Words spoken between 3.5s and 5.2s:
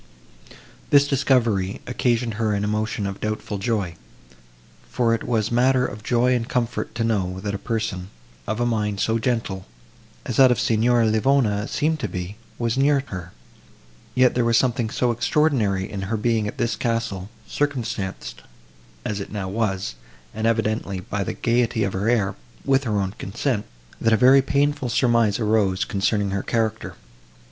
joy; for